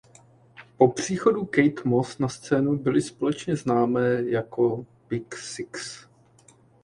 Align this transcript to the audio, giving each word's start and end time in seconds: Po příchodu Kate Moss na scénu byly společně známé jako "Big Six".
Po 0.77 0.87
příchodu 0.87 1.45
Kate 1.45 1.81
Moss 1.85 2.17
na 2.19 2.27
scénu 2.29 2.77
byly 2.77 3.01
společně 3.01 3.55
známé 3.55 4.23
jako 4.23 4.85
"Big 5.09 5.35
Six". 5.35 6.07